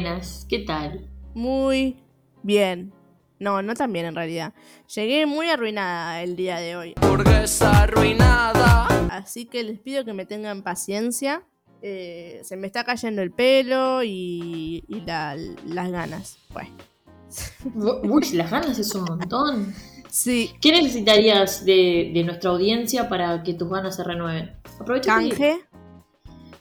[0.00, 0.46] buenas.
[0.48, 1.06] ¿Qué tal?
[1.34, 1.96] Muy
[2.42, 2.92] bien.
[3.38, 4.54] No, no tan bien en realidad.
[4.94, 6.94] Llegué muy arruinada el día de hoy.
[7.00, 8.86] Burguesa arruinada.
[9.10, 11.42] Así que les pido que me tengan paciencia.
[11.82, 15.36] Eh, se me está cayendo el pelo y, y la-
[15.66, 16.38] las ganas.
[16.52, 16.68] Pues.
[17.74, 19.74] Uy, las ganas es un montón.
[20.08, 24.52] Sí, ¿Qué necesitarías de, de nuestra audiencia para que tus ganas se renueven?
[24.78, 25.60] Aprovecha canje.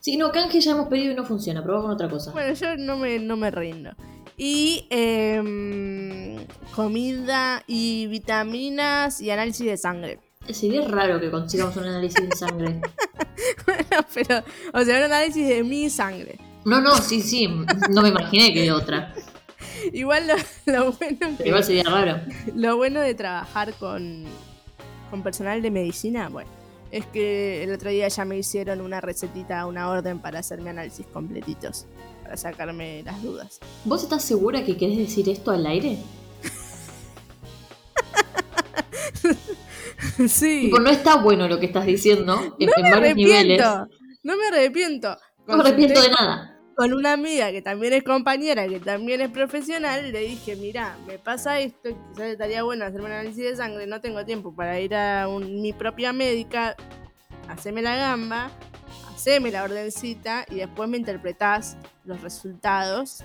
[0.02, 1.64] Sí, no, canje ya hemos pedido y no funciona.
[1.64, 2.32] Probá con otra cosa.
[2.32, 3.92] Bueno, yo no me, no me rindo.
[4.36, 6.38] Y em,
[6.76, 10.20] comida y vitaminas y análisis de sangre.
[10.50, 12.82] Sería raro que consigamos un análisis de sangre.
[13.66, 14.44] bueno, pero,
[14.74, 16.40] o sea, un análisis de mi sangre.
[16.66, 17.48] No, no, sí, sí.
[17.92, 19.14] No me imaginé que otra.
[19.94, 20.36] Igual lo,
[20.74, 22.22] lo bueno que- igual sería raro.
[22.56, 24.26] Lo bueno de trabajar con,
[25.12, 26.50] con personal de medicina, bueno,
[26.92, 31.06] es que el otro día ya me hicieron una recetita, una orden para hacerme análisis
[31.08, 31.86] completitos,
[32.24, 33.60] para sacarme las dudas.
[33.86, 35.98] ¿Vos estás segura que querés decir esto al aire?
[40.28, 43.62] sí, Tipo, no está bueno lo que estás diciendo en, no en me varios niveles.
[43.62, 45.18] arrepiento, no me arrepiento.
[45.48, 46.51] No me arrepiento de nada.
[46.76, 51.20] Con una amiga que también es compañera, que también es profesional, le dije, mira, me
[51.20, 54.96] pasa esto, quizás estaría bueno hacerme un análisis de sangre, no tengo tiempo para ir
[54.96, 56.76] a un- mi propia médica,
[57.50, 58.50] haceme la gamba,
[59.14, 63.20] haceme la ordencita y después me interpretás los resultados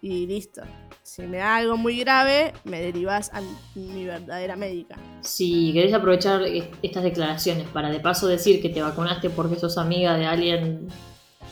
[0.00, 0.62] y listo.
[1.02, 3.40] Si me da algo muy grave, me derivás a
[3.74, 4.96] mi verdadera médica.
[5.22, 9.78] Si querés aprovechar est- estas declaraciones para de paso decir que te vacunaste porque sos
[9.78, 10.86] amiga de alguien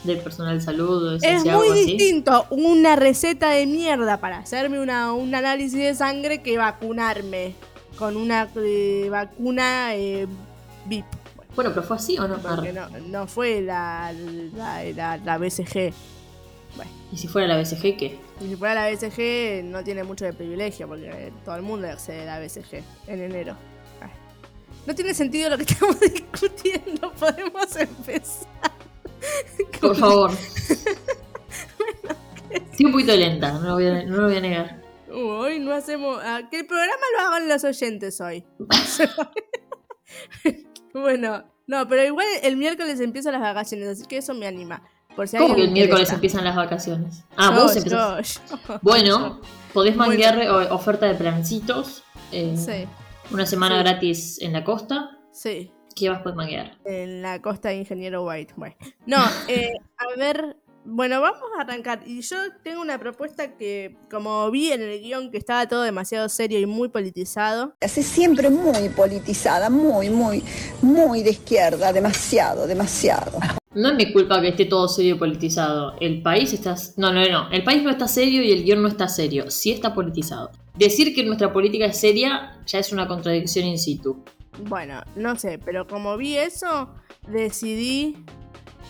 [0.04, 1.84] del personal de salud o Es muy así.
[1.96, 7.54] distinto una receta de mierda para hacerme una, un análisis de sangre que vacunarme
[7.98, 10.26] con una eh, vacuna eh,
[10.86, 11.04] VIP.
[11.54, 12.38] Bueno, pero fue así o no?
[12.38, 14.12] Porque no, no fue la,
[14.54, 15.92] la, la- la BCG.
[17.12, 18.18] ¿Y si fuera la BCG qué?
[18.40, 22.22] Y si fuera la BCG no tiene mucho de privilegio porque todo el mundo accede
[22.22, 23.56] a la BCG en enero.
[24.86, 27.12] No tiene sentido lo que estamos discutiendo.
[27.12, 28.48] Podemos empezar.
[29.80, 30.30] Por favor.
[32.50, 34.82] Estoy un poquito lenta, no lo voy a, no lo voy a negar.
[35.12, 36.18] Hoy no hacemos.
[36.22, 38.44] ah, que el programa lo hagan los oyentes hoy.
[40.94, 44.82] bueno, no, pero igual el miércoles empiezan las vacaciones, así que eso me anima.
[45.16, 46.14] Por si ¿Cómo que el le miércoles interesa.
[46.14, 47.24] empiezan las vacaciones?
[47.36, 48.40] Ah, Yo, vos empezás.
[48.48, 48.78] yo, yo.
[48.82, 49.40] Bueno,
[49.72, 50.10] podés Bueno.
[50.10, 52.04] manguear o- oferta de plancitos.
[52.32, 52.86] eh, Sí,
[53.32, 53.82] Una semana Sí.
[53.84, 55.10] gratis en la costa.
[55.32, 55.72] sí.
[55.94, 56.78] ¿Qué vas a manguear?
[56.84, 58.54] En la costa de Ingeniero White.
[58.56, 58.76] Bueno.
[59.06, 59.18] No,
[59.48, 60.56] eh, a ver.
[60.82, 62.02] Bueno, vamos a arrancar.
[62.06, 66.28] Y yo tengo una propuesta que, como vi en el guion que estaba todo demasiado
[66.30, 70.42] serio y muy politizado, Así siempre muy politizada, muy, muy,
[70.80, 73.38] muy de izquierda, demasiado, demasiado.
[73.74, 75.94] No es mi culpa que esté todo serio y politizado.
[76.00, 76.74] El país está...
[76.96, 77.50] No, no, no.
[77.50, 79.50] El país no está serio y el guion no está serio.
[79.50, 80.50] Sí está politizado.
[80.76, 84.24] Decir que nuestra política es seria ya es una contradicción in situ.
[84.58, 86.90] Bueno, no sé, pero como vi eso,
[87.28, 88.16] decidí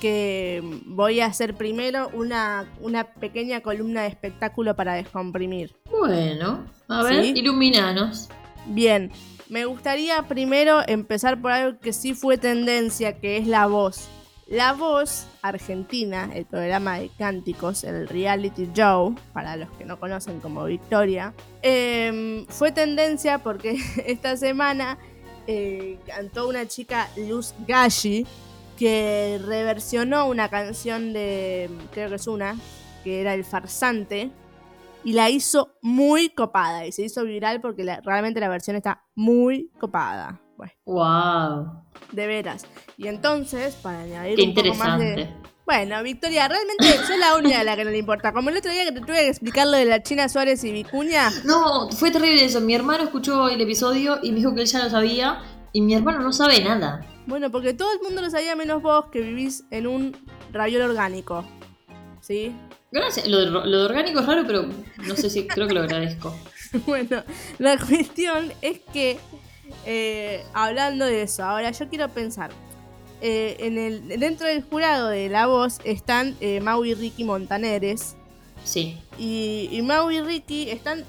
[0.01, 5.77] que voy a hacer primero una, una pequeña columna de espectáculo para descomprimir.
[5.91, 7.33] Bueno, a ver, ¿Sí?
[7.37, 8.29] iluminanos.
[8.67, 9.13] Bien,
[9.49, 14.09] me gustaría primero empezar por algo que sí fue tendencia, que es la voz.
[14.47, 20.41] La voz argentina, el programa de cánticos, el reality show, para los que no conocen
[20.41, 24.99] como Victoria, em, fue tendencia porque esta semana
[25.53, 28.25] eh, cantó una chica, Luz Gashi,
[28.79, 32.57] que reversionó una canción de, creo que es una,
[33.03, 34.31] que era El Farsante,
[35.03, 39.03] y la hizo muy copada, y se hizo viral porque la- realmente la versión está
[39.17, 40.41] muy copada.
[40.57, 42.67] Bueno, Wow, de veras.
[42.97, 45.05] Y entonces, para añadir qué un poco más interesante.
[45.17, 45.50] de...
[45.71, 48.33] Bueno, Victoria, realmente soy la única a la que no le importa.
[48.33, 50.73] Como el otro día que te tuve que explicar lo de la China Suárez y
[50.73, 52.61] Vicuña, No, fue terrible eso.
[52.61, 55.39] Mi hermano escuchó el episodio y me dijo que él ya lo sabía.
[55.73, 57.07] Y mi hermano no sabe nada.
[57.27, 60.17] Bueno, porque todo el mundo lo sabía menos vos que vivís en un
[60.51, 61.45] raviol orgánico.
[62.21, 62.53] ¿Sí?
[62.91, 63.29] Gracias.
[63.29, 64.67] Lo de, lo de orgánico es raro, pero
[65.07, 66.37] no sé si creo que lo agradezco.
[66.87, 67.23] Bueno,
[67.59, 69.19] la cuestión es que,
[69.87, 72.51] eh, hablando de eso, ahora yo quiero pensar.
[73.21, 78.17] Eh, en el, dentro del jurado de La Voz están eh, Mau y Ricky Montaneres.
[78.65, 78.99] Sí.
[79.19, 81.05] Y, y Mau y Ricky están.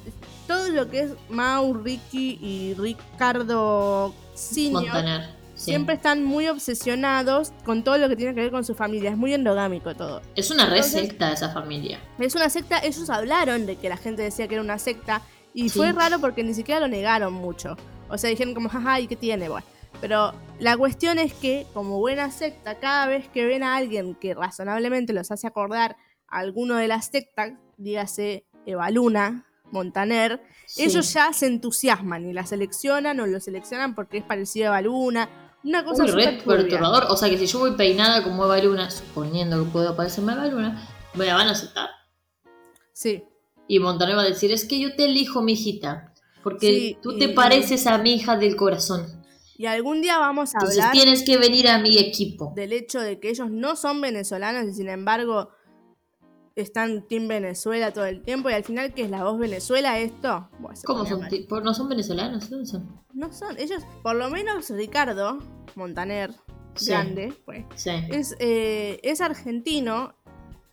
[0.48, 5.42] Todo lo que es Mau, Ricky y Ricardo Senior Montaner.
[5.56, 5.66] Sí.
[5.66, 9.12] siempre están muy obsesionados con todo lo que tiene que ver con su familia.
[9.12, 10.22] Es muy endogámico todo.
[10.36, 12.00] Es una Entonces- receta esa familia.
[12.20, 15.22] Es una secta, ellos hablaron de que la gente decía que era una secta
[15.54, 15.78] y Sí.
[15.78, 17.78] fue raro porque ni siquiera lo negaron mucho.
[18.10, 19.50] O sea, dijeron como, jaja, ¿y qué tiene?
[19.50, 19.66] Bueno,
[20.02, 24.34] pero la cuestión es que como buena secta, cada vez que ven a alguien que
[24.34, 25.96] razonablemente los hace acordar
[26.28, 30.84] alguno de las sectas, dígase Evaluna, Montaner, Sí.
[30.84, 35.30] ellos ya se entusiasman y la seleccionan o lo seleccionan porque es parecido a Evaluna.
[35.64, 36.58] Una cosa Uy, re súper turbia.
[36.58, 37.06] perturbador.
[37.10, 40.36] O sea que si yo voy peinada como Eva Luna, suponiendo que puedo parecerme a
[40.36, 41.90] Eva Luna, me la van a aceptar.
[42.94, 43.24] Sí,
[43.68, 46.14] Y Montaner va a decir, es que yo te elijo, mi hijita.
[46.44, 49.21] Porque Sí, tú y- te pareces a mi hija del corazón.
[49.58, 52.54] Y algún día vamos a Entonces hablar tienes que venir a mi equipo.
[52.56, 55.50] del hecho de que ellos no son venezolanos y sin embargo
[56.56, 60.50] están Team Venezuela todo el tiempo y al final que es la voz Venezuela esto
[60.86, 61.28] ¿Cómo son?
[61.48, 62.50] ¿por- ¿No son venezolanos?
[62.50, 63.02] ¿Dónde son?
[63.14, 65.40] no son ellos por lo menos Ricardo
[65.76, 66.32] Montaner
[66.76, 66.90] Sí.
[66.92, 67.90] grande pues Sí.
[68.10, 70.14] es, eh, es argentino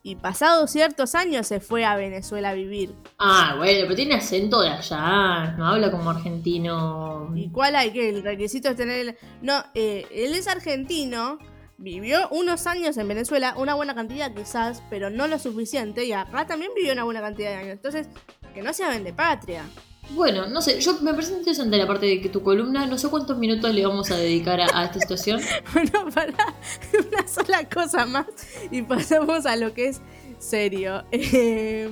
[0.08, 4.60] y pasados ciertos años se fue a Venezuela a vivir Ah, bueno, pero tiene acento
[4.62, 5.54] de allá.
[5.58, 7.30] No habla como argentino.
[7.34, 8.08] ¿Y cuál hay que?
[8.08, 8.98] El requisito es tener...
[9.08, 11.38] el- No, eh, él es argentino,
[11.76, 16.46] vivió unos años en Venezuela, una buena cantidad quizás, pero no lo suficiente, y acá
[16.46, 17.72] también vivió una buena cantidad de años.
[17.72, 18.08] Entonces,
[18.54, 19.64] que no sea vende patria.
[20.10, 23.08] Bueno, no sé, yo me parece interesante la parte de que tu columna, no sé
[23.08, 25.40] cuántos minutos le vamos a dedicar a, esta situación.
[25.72, 26.32] Bueno, para
[27.08, 28.26] una sola cosa más
[28.70, 30.00] y pasamos a lo que es
[30.38, 31.04] serio.
[31.12, 31.90] Eh,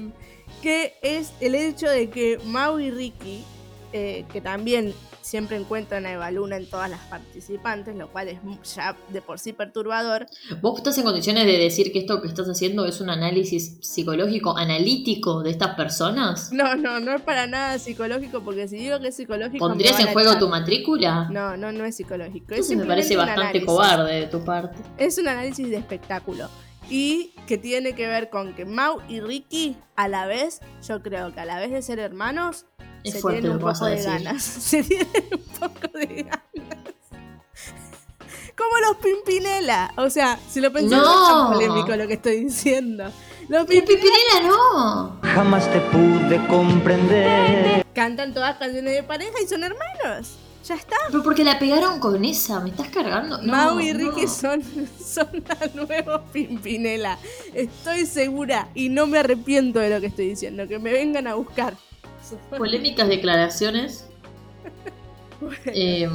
[0.63, 3.45] que es el hecho de que Mau y Ricky,
[3.93, 8.39] eh, que también siempre encuentran a Eva Luna en todas las participantes, lo cual es
[8.75, 10.27] ya de por sí perturbador.
[10.63, 14.57] ¿Vos estás en condiciones de decir que esto que estás haciendo es un análisis psicológico,
[14.57, 16.53] analítico de estas personas?
[16.53, 19.67] No, no, no es para nada psicológico, porque si digo que es psicológico.
[19.67, 21.29] ¿Pondrías en juego tu matrícula?
[21.31, 22.55] No, no, no es psicológico.
[22.55, 24.77] Es Entonces me parece bastante cobarde de tu parte.
[24.97, 26.49] Es un análisis de espectáculo.
[26.89, 31.35] Y que tiene que ver con que Mau y Ricky, a la vez, yo creo
[31.35, 32.67] que a la vez de ser hermanos,
[33.07, 34.11] Es se fuerte tienen un poco de decir.
[34.11, 34.43] ganas.
[34.43, 36.41] Se tienen un poco de ganas.
[38.57, 39.93] Como los Pimpinela.
[39.97, 43.05] O sea, si lo pensás, no es tan polémico lo que estoy diciendo.
[43.49, 45.21] Los ¡Pero Pimpinela no!
[45.23, 47.85] Jamás te pude comprender.
[47.95, 50.39] cantan todas canciones de pareja y son hermanos.
[50.67, 50.97] Ya está.
[51.09, 53.39] Pero porque la pegaron con esa, ¿me estás cargando?
[53.39, 54.29] No, Mau y Ricky no.
[54.29, 54.63] son,
[55.05, 57.19] son la nueva Pimpinela.
[57.55, 60.67] Estoy segura y no me arrepiento de lo que estoy diciendo.
[60.67, 61.75] Que me vengan a buscar.
[62.57, 64.07] Polémicas declaraciones.
[65.67, 66.09] Eh,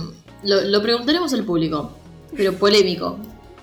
[0.43, 1.91] lo, lo preguntaremos al público,
[2.35, 3.19] pero polémico.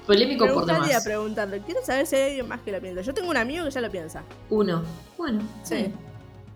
[0.06, 1.02] Polémico por demás.
[1.04, 1.58] preguntarlo.
[1.66, 3.00] Quiero saber si hay alguien más que lo piensa.
[3.02, 4.22] Yo tengo un amigo que ya lo piensa.
[4.50, 4.84] Uno.
[5.18, 5.74] Bueno, Sí.
[5.76, 5.92] sí.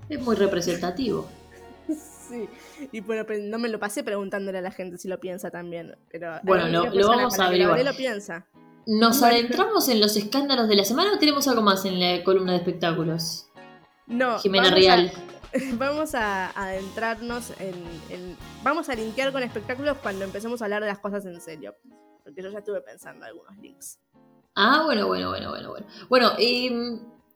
[0.09, 1.29] Es muy representativo.
[2.29, 2.49] Sí.
[2.93, 5.97] Y bueno, pero no me lo pasé preguntándole a la gente si lo piensa también.
[6.11, 7.85] Pero Bueno, lo- lo vamos a averiguar.
[7.85, 8.47] lo piensa.
[8.87, 9.35] ¿Nos Bueno.
[9.35, 12.59] adentramos en los escándalos de la semana o tenemos algo más en la columna de
[12.59, 13.49] espectáculos?
[14.07, 14.39] No.
[14.39, 15.13] Jimena Real.
[15.15, 15.32] a-
[15.79, 17.75] vamos a adentrarnos en,
[18.11, 21.75] en- Vamos a linkear con espectáculos cuando empecemos a hablar de las cosas en serio.
[22.25, 23.99] Porque yo ya estuve pensando algunos links.
[24.55, 25.87] Ah, bueno, bueno, bueno, bueno, bueno.
[26.09, 26.71] Bueno, eh,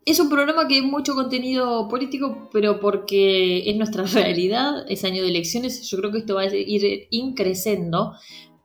[0.05, 5.23] es un programa que es mucho contenido político, pero porque es nuestra realidad, es año
[5.23, 8.15] de elecciones, yo creo que esto va a ir increciendo.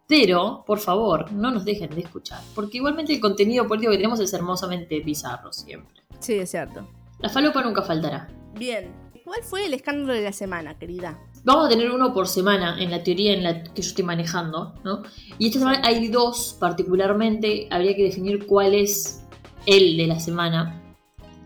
[0.07, 4.19] Pero, por favor, no nos dejen de escuchar, porque igualmente el contenido político que tenemos
[4.19, 6.01] es hermosamente bizarro siempre.
[6.19, 6.85] Sí, es cierto.
[7.19, 8.29] La falopa nunca faltará.
[8.55, 8.91] Bien.
[9.31, 11.17] ¿Cuál fue el escándalo de la semana, querida?
[11.45, 14.73] Vamos a tener uno por semana en la teoría en la que yo estoy manejando,
[14.83, 15.03] ¿no?
[15.39, 19.23] Y esta semana hay dos particularmente, habría que definir cuál es
[19.65, 20.83] el de la semana.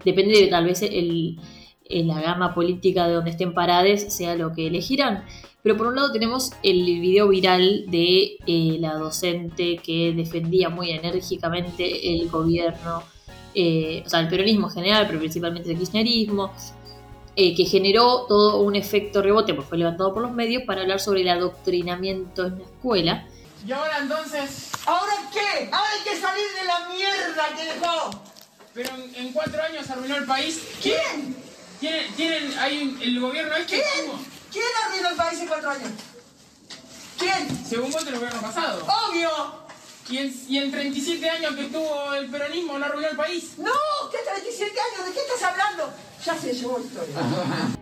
[0.04, 1.40] Depende de tal vez el,
[1.88, 5.24] el- la gama política de donde estén parades, sea lo que elegirán.
[5.62, 10.90] Pero por un lado tenemos el video viral de eh, la docente que defendía muy
[10.90, 13.04] enérgicamente el gobierno,
[13.54, 16.52] eh, o sea, el peronismo en general, pero principalmente el kirchnerismo,
[17.36, 21.00] eh, que generó todo un efecto rebote, pues fue levantado por los medios para hablar
[21.00, 23.28] sobre el adoctrinamiento en la escuela.
[23.68, 25.70] Y ahora entonces, ¿Ahora qué?
[25.72, 28.12] Ahora hay que salir de la mierda que dejó.
[28.74, 30.62] pero en, en cuatro años arruinó el país.
[30.82, 31.36] ¿Quién?
[31.80, 33.82] ¿Tienen, tienen hay un- el gobierno este?
[33.82, 34.08] ¿Quién?
[34.12, 34.24] ¿cómo?
[34.52, 35.90] ¿Quién arruinó el país en cuatro años?
[37.18, 37.66] ¿Quién?
[37.66, 38.86] Según vos, el gobierno pasado.
[39.10, 39.65] Obvio.
[40.10, 43.56] Y en, y en 37 años que estuvo el peronismo, ¿no arruinó el país?
[43.58, 43.72] No,
[44.12, 45.08] ¿qué 37 años?
[45.08, 45.94] ¿De qué estás hablando?
[46.24, 47.16] Ya se llevó la historia.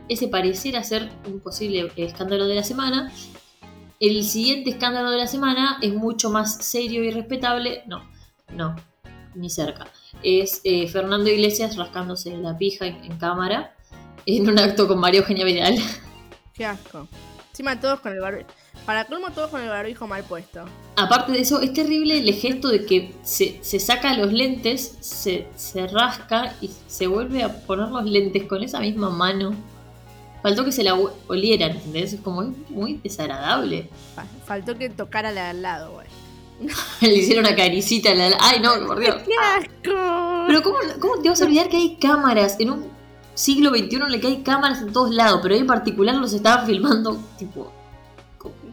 [0.07, 3.11] Ese pareciera ser un posible escándalo de la semana.
[3.99, 7.83] El siguiente escándalo de la semana es mucho más serio y respetable.
[7.87, 8.09] No,
[8.53, 8.75] no,
[9.35, 9.87] ni cerca.
[10.23, 13.75] Es eh, Fernando Iglesias rascándose la pija en, en cámara
[14.25, 15.75] en un acto con María Eugenia Vidal.
[16.53, 17.07] Qué asco.
[17.49, 18.49] Encima todos con el barbijo.
[18.85, 20.65] Para colmo todos con el barbijo mal puesto.
[20.95, 25.47] Aparte de eso, es terrible el gesto de que se, se saca los lentes, se,
[25.55, 29.55] se rasca y se vuelve a poner los lentes con esa misma mano.
[30.43, 32.13] Faltó que se la ol- olieran, ¿entendés?
[32.13, 33.89] Es como muy desagradable.
[34.13, 36.07] Fa- Faltó que tocara la al lado, güey.
[37.01, 38.37] Le hicieron una caricita en la...
[38.39, 39.15] Ay, no, por Dios.
[39.25, 40.43] ¡Qué asco!
[40.47, 42.85] Pero ¿cómo, ¿cómo te vas a olvidar que hay cámaras en un
[43.33, 45.39] siglo XXI en el que hay cámaras en todos lados?
[45.41, 47.71] Pero en particular los estaban filmando, tipo...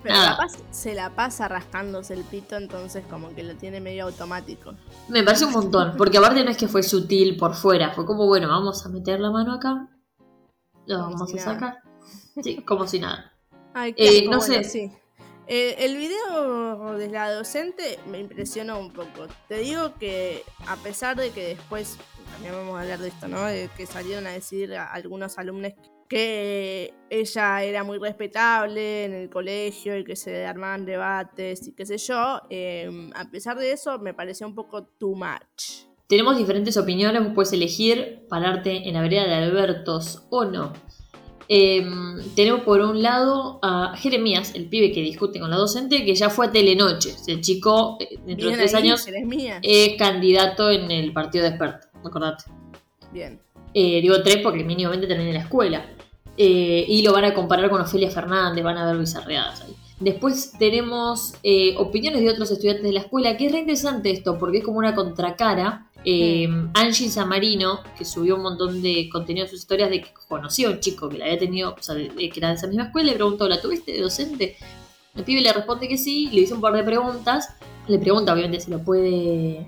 [0.03, 0.31] Pero nada.
[0.37, 4.75] capaz se la pasa rascándose el pito, entonces como que lo tiene medio automático.
[5.09, 8.27] Me parece un montón, porque aparte no es que fue sutil por fuera, fue como,
[8.27, 9.89] bueno, vamos a meter la mano acá,
[10.87, 11.55] lo Como vamos si a nada.
[11.55, 11.79] sacar.
[12.43, 13.33] Sí, como si nada.
[13.75, 14.65] Ay, qué Eh, no bueno, sé.
[14.65, 14.93] sí.
[15.47, 19.27] Eh, el video de la docente me impresionó un poco.
[19.49, 21.97] Te digo que a pesar de que después,
[22.33, 23.45] también vamos a hablar de esto, ¿no?
[23.45, 29.31] De que salieron a decir a algunos alumnos que ella era muy respetable en el
[29.31, 33.99] colegio y que se armaban debates y qué sé yo, eh, a pesar de eso
[33.99, 35.87] me pareció un poco too much.
[36.09, 40.73] Tenemos diferentes opiniones, puedes elegir pararte en la vereda de Albertos o no.
[41.53, 41.85] Eh,
[42.37, 46.31] tenemos por un lado a Jeremías, el pibe que discute con la docente, que ya
[46.31, 47.15] fue a Telenoche.
[47.27, 49.05] El chico, eh, dentro de tres ahí, años,
[49.63, 52.45] es candidato en el partido de experto, acordate.
[53.13, 53.41] Bien.
[53.75, 55.97] Eh, digo tres porque mínimamente terminé la escuela.
[56.43, 59.77] Eh, y lo van a comparar con Ofelia Fernández, van a ver bizarreadas ahí.
[59.99, 64.39] Después tenemos eh, opiniones de otros estudiantes de la escuela, que es re interesante esto,
[64.39, 65.91] porque es como una contracara.
[66.03, 70.69] Eh, Angie Samarino, que subió un montón de contenido en sus historias de que conocía
[70.69, 73.11] a un chico que la había tenido, o sea, que era de esa misma escuela,
[73.11, 74.57] le preguntó, ¿la tuviste de docente?
[75.15, 77.51] El pibe le responde que sí, le hizo un par de preguntas,
[77.87, 79.67] le pregunta obviamente si lo puede,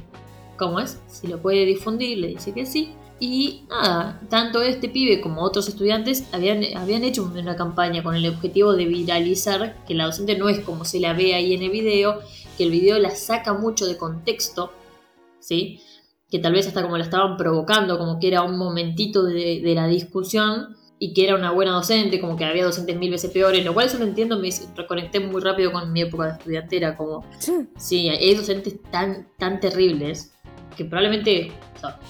[0.56, 0.98] ¿cómo es?
[1.06, 2.94] Si lo puede difundir, le dice que sí.
[3.24, 8.28] Y nada, tanto este pibe como otros estudiantes habían, habían hecho una campaña con el
[8.28, 11.70] objetivo de viralizar que la docente no es como se la ve ahí en el
[11.70, 12.18] video,
[12.58, 14.72] que el video la saca mucho de contexto,
[15.38, 15.80] ¿sí?
[16.32, 19.74] Que tal vez hasta como la estaban provocando, como que era un momentito de, de
[19.76, 23.64] la discusión y que era una buena docente, como que había docentes mil veces peores,
[23.64, 27.24] lo cual eso no entiendo, me reconecté muy rápido con mi época de estudiantera, como
[27.78, 30.32] Sí, hay docentes tan, tan terribles
[30.76, 32.00] que probablemente o sea,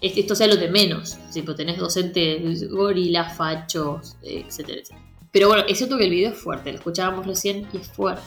[0.00, 1.18] esto sea lo de menos.
[1.30, 5.06] Si pues tenés docentes gorilas, fachos, etcétera, etcétera.
[5.32, 8.22] Pero bueno, es cierto que el video es fuerte, lo escuchábamos recién y es fuerte.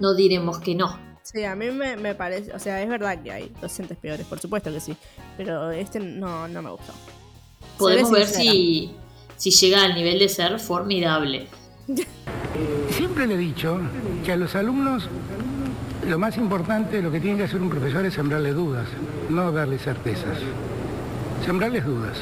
[0.00, 0.98] No diremos que no.
[1.22, 4.38] Sí, a mí me, me parece, o sea, es verdad que hay docentes peores, por
[4.38, 4.96] supuesto que sí,
[5.36, 6.92] pero este no, no me gustó.
[7.78, 8.92] Podemos ver si,
[9.36, 11.48] si llega al nivel de ser formidable.
[12.90, 13.80] Siempre le he dicho
[14.24, 15.08] que a los alumnos
[16.08, 18.86] lo más importante, lo que tiene que hacer un profesor es sembrarle dudas,
[19.28, 20.38] no darle certezas.
[21.44, 22.16] Sembrarles dudas.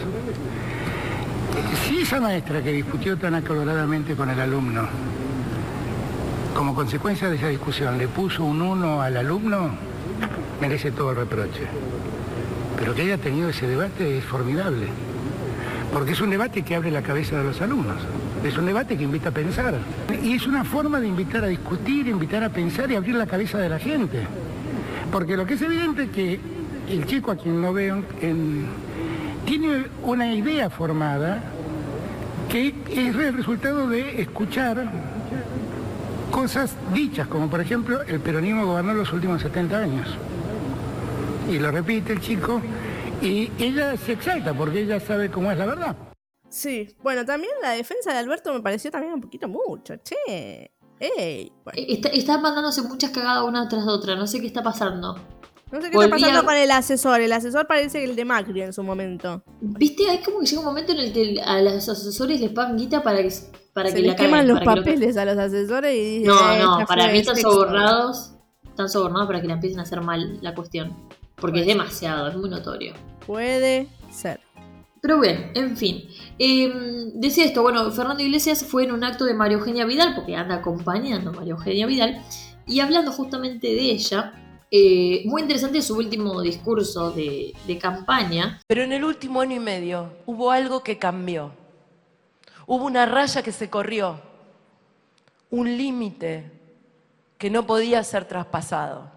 [1.86, 4.88] Si esa maestra que discutió tan acaloradamente con el alumno,
[6.54, 9.70] como consecuencia de esa discusión, le puso un uno al alumno,
[10.60, 11.66] merece todo el reproche.
[12.78, 14.86] Pero que haya tenido ese debate es formidable.
[15.92, 17.98] Porque es un debate que abre la cabeza de los alumnos.
[18.44, 19.74] Es un debate que invita a pensar.
[20.22, 23.58] Y es una forma de invitar a discutir, invitar a pensar y abrir la cabeza
[23.58, 24.20] de la gente.
[25.10, 26.40] Porque lo que es evidente es que
[26.90, 28.66] el chico a quien no veo en-
[29.46, 31.42] tiene una idea formada
[32.50, 34.90] que es el resultado de escuchar
[36.30, 40.08] cosas dichas, como por ejemplo el peronismo gobernó los últimos 70 años.
[41.50, 42.60] Y lo repite el chico
[43.22, 45.96] y ella se exalta porque ella sabe cómo es la verdad.
[46.54, 50.70] Sí, bueno, también la defensa de Alberto me pareció también un poquito mucho, che.
[51.00, 54.62] Ey, bueno, Eh, Está, está mandándose muchas cagadas una tras otra, no sé qué está
[54.62, 55.14] pasando.
[55.72, 57.20] no sé qué volví está pasando a- con el asesor.
[57.20, 59.42] El asesor parece el de Macri en su momento.
[59.60, 62.76] Viste, hay como que llega un momento en el que a los asesores les pagan
[62.78, 63.32] guita para que,
[63.72, 66.18] para Se que les la queman los para que lo- papeles a los asesores y
[66.20, 67.50] dicen, No, "Eh, no, para mí están sexo".
[67.50, 68.34] sobornados.
[68.64, 70.96] Están sobornados para que la empiecen a hacer mal la cuestión.
[71.34, 72.94] Porque es demasiado, es muy notorio.
[73.26, 74.38] Puede ser.
[75.04, 76.08] Pero bueno, en fin.
[76.38, 80.34] Eh, decía esto, bueno, Fernando Iglesias fue en un acto de María Eugenia Vidal, porque
[80.34, 82.24] anda acompañando a María Eugenia Vidal,
[82.66, 84.32] y hablando justamente de ella,
[84.70, 90.10] eh, muy interesante su último discurso de campaña, Pero en el último año y medio
[90.24, 91.52] hubo algo que cambió.
[92.66, 94.22] Hubo una raya que se corrió,
[95.50, 96.50] un límite
[97.36, 99.10] que no podía ser traspasado.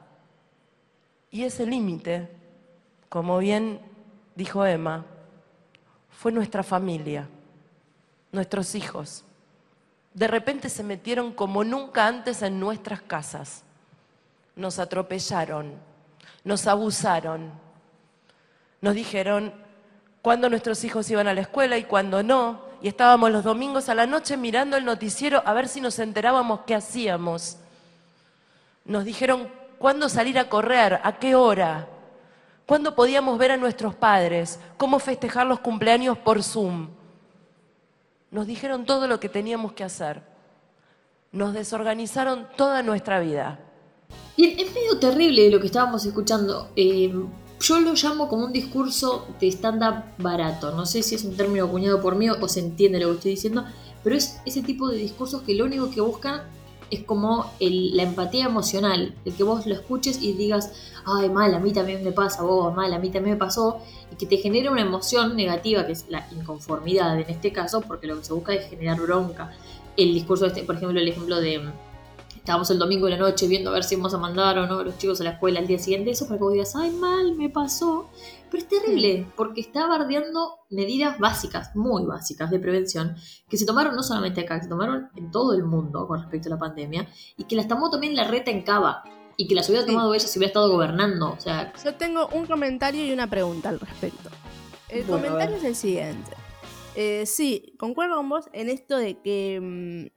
[1.31, 2.27] Y ese límite,
[3.07, 3.79] como bien
[4.35, 5.05] dijo Emma,
[6.17, 7.27] fue nuestra familia,
[8.31, 9.23] nuestros hijos.
[10.15, 13.63] De repente se metieron como nunca antes en nuestras casas.
[14.55, 15.73] Nos atropellaron,
[16.43, 17.51] nos abusaron,
[18.81, 19.53] nos dijeron
[20.23, 22.61] cuándo nuestros hijos iban a la escuela y cuándo no.
[22.81, 26.61] Y estábamos los domingos a la noche mirando el noticiero a ver si nos enterábamos
[26.65, 27.57] qué hacíamos.
[28.85, 31.87] Nos dijeron cuándo salir a correr, a qué hora,
[32.67, 36.89] cuándo podíamos ver a nuestros padres, cómo festejar los cumpleaños por Zoom.
[38.29, 40.21] Nos dijeron todo lo que teníamos que hacer.
[41.31, 43.59] Nos desorganizaron toda nuestra vida.
[44.37, 46.69] Bien, es medio terrible lo que estábamos escuchando.
[46.75, 47.11] Eh,
[47.59, 50.71] yo lo llamo como un discurso de stand-up barato.
[50.71, 53.31] No sé si es un término acuñado por mí o se entiende lo que estoy
[53.31, 53.65] diciendo,
[54.03, 56.43] pero es ese tipo de discursos que lo único que buscan
[56.89, 60.71] es como el- la empatía emocional, el que vos lo escuches y digas,
[61.05, 63.79] ay, mal, a mí también me pasa, vos, mal, a mí también me pasó,
[64.11, 68.07] y que te genere una emoción negativa, que es la inconformidad en este caso, porque
[68.07, 69.51] lo que se busca es generar bronca.
[69.95, 71.61] El discurso este, por ejemplo, el ejemplo de
[72.35, 74.81] estábamos el domingo en la noche viendo a ver si vamos a mandar o no
[74.81, 77.35] los chicos a la escuela al día siguiente, eso para que vos digas, ay, mal,
[77.35, 78.07] me pasó.
[78.49, 83.15] Pero es terrible, porque está bardeando medidas básicas, muy básicas de prevención,
[83.49, 86.47] que se tomaron no solamente acá, que se tomaron en todo el mundo con respecto
[86.49, 89.03] a la pandemia, y que las tomó también la reta en Cava,
[89.35, 89.91] y que las hubiera Sí.
[89.91, 91.31] tomado ella si hubiera estado gobernando.
[91.31, 94.29] O sea, Yo tengo un comentario y una pregunta al respecto.
[94.89, 96.31] El Bueno, comentario es el siguiente.
[96.95, 100.07] Eh, sí, concuerdo con vos en esto de que mm,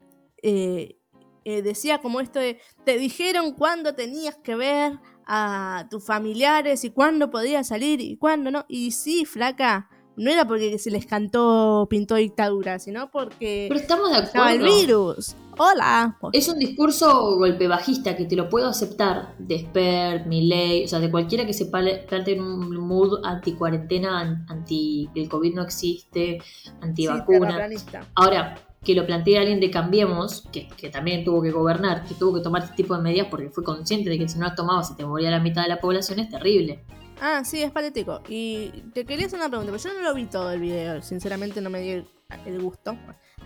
[0.43, 1.00] eh,
[1.45, 6.91] eh, decía como esto de te dijeron cuándo tenías que ver a tus familiares y
[6.91, 8.65] cuándo podías salir y cuándo no.
[8.69, 14.11] Y sí, flaca, no era porque se les cantó, pintó dictadura, sino porque pero estamos
[14.11, 14.77] de estaba el acuerdo.
[14.81, 15.37] virus.
[15.63, 16.19] Hola.
[16.33, 21.01] Es un discurso golpe bajista que te lo puedo aceptar de Spert, Milley, o sea,
[21.01, 26.39] de cualquiera que se plante en un mood anti-cuarentena, an- anti el COVID no existe,
[26.43, 27.41] Sí, anti-vacuna.
[27.41, 28.07] terraplanista.
[28.15, 32.35] Ahora, que lo plantee alguien de Cambiemos, que, que también tuvo que gobernar, que tuvo
[32.35, 34.83] que tomar este tipo de medidas porque fue consciente de que si no las tomaba
[34.83, 36.83] se te moría la mitad de la población, es terrible.
[37.21, 38.23] Ah, sí, es patético.
[38.29, 41.03] Y te quería hacer una pregunta, pero yo no lo vi todo el video.
[41.03, 42.07] Sinceramente no me dio
[42.47, 42.97] el gusto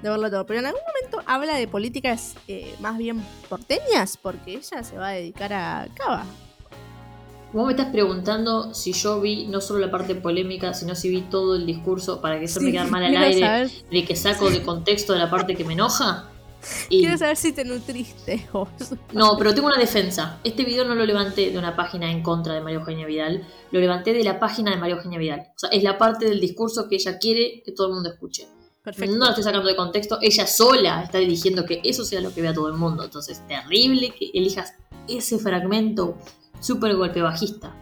[0.00, 0.46] de verlo todo.
[0.46, 5.08] Pero en algún momento habla de políticas eh, más bien porteñas, porque ella se va
[5.08, 6.24] a dedicar a Cava.
[7.54, 11.22] Vos me estás preguntando si yo vi no solo la parte polémica, sino si vi
[11.22, 14.16] todo el discurso para que eso Sí, me quede mal al aire, saber- de que
[14.16, 16.28] saco de contexto la parte que me enoja.
[16.88, 18.68] Y- Quiero saber si te nutriste vos.
[19.12, 20.40] No, pero tengo una defensa.
[20.42, 23.80] Este video no lo levanté de una página en contra de María Eugenia Vidal, lo
[23.80, 25.40] levanté de la página de María Eugenia Vidal.
[25.54, 28.48] O sea, es la parte del discurso que ella quiere que todo el mundo escuche.
[28.82, 29.12] Perfecto.
[29.14, 32.42] No lo estoy sacando de contexto, ella sola está dirigiendo que eso sea lo que
[32.42, 33.04] vea todo el mundo.
[33.04, 34.74] Entonces, terrible que elijas
[35.06, 36.18] ese fragmento
[36.64, 37.74] súper golpe bajista.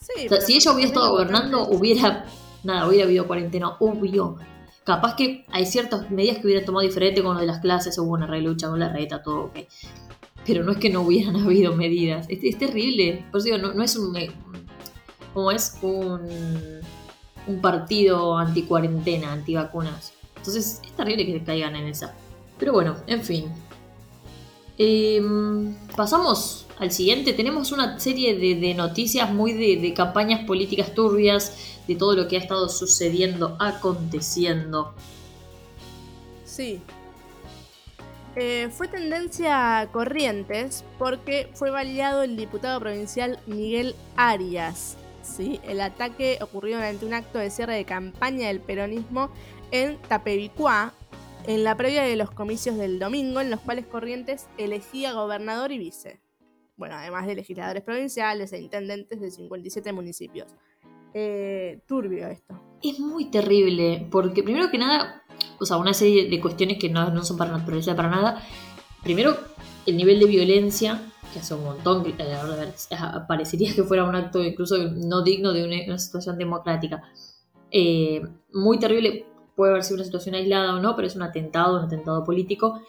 [0.00, 2.24] Sí, O sea, pero si ella hubiera estado gobernando, hubiera.
[2.64, 4.36] Nada, hubiera habido cuarentena, obvio.
[4.84, 8.12] Capaz que hay ciertas medidas que hubieran tomado diferente con lo de las clases, hubo
[8.12, 9.58] una relucha con la reta, todo ok.
[10.46, 12.26] Pero no es que no hubieran habido medidas.
[12.28, 13.26] Es, es terrible.
[13.30, 14.16] Por eso digo, no, no es un.
[14.16, 14.30] eh,
[15.34, 16.80] como es un.
[17.46, 20.12] Un partido anti-cuarentena, anti-vacunas.
[20.36, 22.14] Entonces es terrible que caigan en esa.
[22.58, 23.52] Pero bueno, en fin.
[24.78, 27.32] Em, pasamos al siguiente.
[27.32, 31.52] Tenemos una serie de, noticias muy de, de campañas políticas turbias,
[31.88, 34.94] de todo lo que ha estado sucediendo, aconteciendo.
[36.44, 36.80] Sí.
[38.36, 44.96] Eh, fue tendencia a Corrientes porque fue validado el diputado provincial Miguel Arias.
[45.24, 45.60] ¿sí?
[45.66, 49.30] El ataque ocurrió durante un acto de cierre de campaña del peronismo
[49.72, 50.94] en Tapevicuá,
[51.46, 55.78] en la previa de los comicios del domingo, en los cuales Corrientes elegía gobernador y
[55.78, 56.20] vice.
[56.76, 60.54] Bueno, además de legisladores provinciales e intendentes de 57 municipios.
[61.14, 62.60] Eh, turbio esto.
[62.82, 65.22] Es muy terrible, porque primero que nada,
[65.58, 68.42] o sea, una serie de cuestiones que no, son para naturaleza para nada.
[69.02, 69.36] Primero,
[69.86, 72.96] el nivel de violencia, que hace un montón, que, eh,
[73.26, 77.02] parecería que fuera un acto incluso no digno de una, una situación democrática.
[77.70, 78.22] Eh,
[78.52, 79.26] muy terrible,
[79.58, 82.80] puede haber sido una situación aislada o no, pero es un atentado, un atentado político.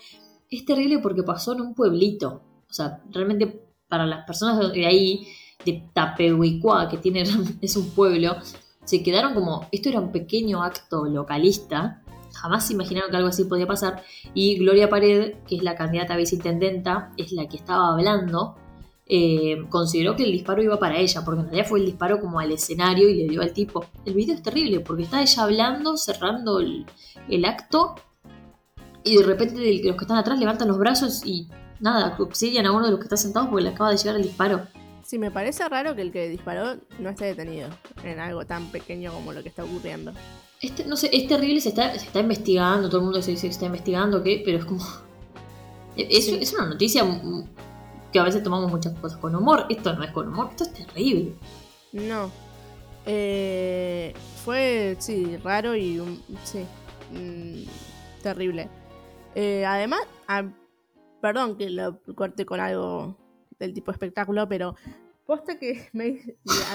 [0.51, 2.43] Es terrible porque pasó en un pueblito.
[2.69, 5.27] O sea, realmente para las personas de ahí,
[5.65, 7.23] de Tapehuicuá, que tiene,
[7.61, 8.37] es un pueblo,
[8.85, 12.03] se quedaron como, esto era un pequeño acto localista,
[12.35, 14.03] jamás se imaginaron que algo así podía pasar,
[14.35, 18.55] y Gloria Pared, que es la candidata a viceintendenta, es la que estaba hablando,
[19.09, 22.39] eh, consideró que el disparo iba para ella, porque en realidad fue el disparo como
[22.39, 23.85] al escenario y le dio al tipo.
[24.05, 26.85] El video es terrible, porque está ella hablando, cerrando el,
[27.27, 27.95] el acto,
[29.03, 31.47] y de repente los que están atrás levantan los brazos y
[31.79, 34.23] nada, auxilian a uno de los que está sentado porque le acaba de llegar el
[34.23, 34.67] disparo.
[35.03, 37.69] Sí, me parece raro que el que disparó no esté detenido
[38.03, 40.11] en algo tan pequeño como lo que está ocurriendo.
[40.61, 43.37] Este, no sé, es terrible, se está, se está investigando, todo el mundo dice que
[43.37, 44.41] se está investigando, ¿qué?
[44.45, 44.85] Pero es como...
[45.97, 46.37] Es, Sí.
[46.39, 47.03] es una noticia
[48.11, 49.65] que a veces tomamos muchas cosas con humor.
[49.69, 51.33] Esto no es con humor, esto es terrible.
[51.93, 52.31] No.
[53.05, 55.99] Eh, fue, sí, raro y
[56.43, 56.65] sí,
[57.11, 57.63] mm,
[58.21, 58.69] terrible.
[59.35, 60.43] Eh, además, ah,
[61.21, 63.15] perdón que lo corte con algo
[63.57, 64.75] del tipo espectáculo, pero
[65.25, 66.19] posta que me,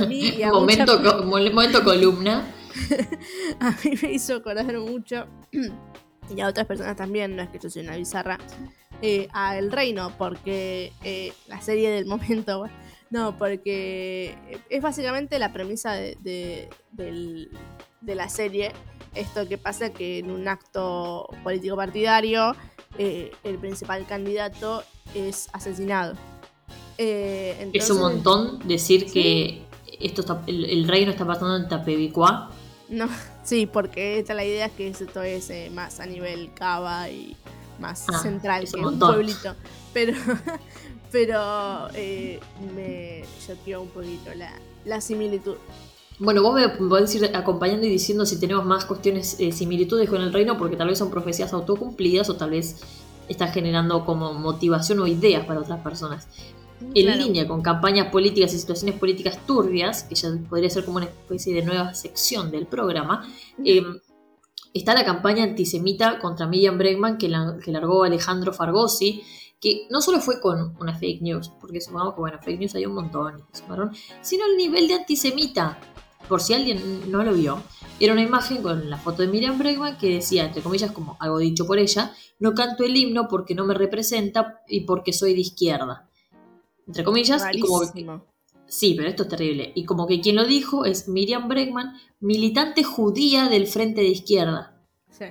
[0.00, 2.44] a mí y a, momento, mucha- co- momento columna.
[3.60, 5.26] a mí me hizo acordar mucho,
[6.34, 8.38] y a otras personas también, no es que yo soy una bizarra,
[9.02, 12.68] eh, a El Reino, porque eh, la serie del momento,
[13.10, 14.34] no, porque
[14.70, 17.50] es básicamente la premisa de, de- del-
[18.00, 18.72] de la serie.
[19.14, 22.56] Esto que pasa que en un acto político partidario,
[22.98, 24.82] eh, el principal candidato
[25.14, 26.14] es asesinado.
[26.98, 29.62] Eh, Es un montón decir que
[30.00, 32.50] esto está, el, el reino está pasando en Tapebicuá.
[32.88, 33.08] No,
[33.44, 37.36] sí, porque esta la idea es que esto es eh, más a nivel cava y
[37.80, 39.54] más Ah, central que un pueblito.
[39.92, 40.12] Pero,
[41.12, 42.40] pero eh,
[42.74, 44.52] me choqueó un poquito la,
[44.84, 45.54] la similitud.
[46.18, 50.20] Bueno, vos me podés ir acompañando y diciendo si tenemos más cuestiones, eh, similitudes con
[50.22, 52.80] el reino, porque tal vez son profecías autocumplidas o tal vez
[53.28, 56.28] está generando como motivación o ideas para otras personas.
[56.94, 57.22] En Claro.
[57.22, 61.54] línea con campañas políticas y situaciones políticas turbias, que ya podría ser como una especie
[61.54, 63.26] de nueva sección del programa,
[63.64, 63.82] eh,
[64.74, 69.22] está la campaña antisemita contra Miriam Bregman que, la- que largó Alejandro Fargosi,
[69.60, 72.84] que no solo fue con una fake news, porque supongamos que bueno, fake news hay
[72.84, 75.78] un montón, sumaron, sino el nivel de antisemita.
[76.28, 77.62] Por si alguien no lo vio,
[78.00, 81.38] era una imagen con la foto de Miriam Bregman que decía, entre comillas, como algo
[81.38, 85.40] dicho por ella, no canto el himno porque no me representa y porque soy de
[85.40, 86.08] izquierda.
[86.86, 87.78] Entre comillas, y como.
[88.74, 89.70] Sí, pero esto es terrible.
[89.76, 94.82] Y como que quien lo dijo es Miriam Bregman, militante judía del Frente de Izquierda.
[95.10, 95.26] Sí.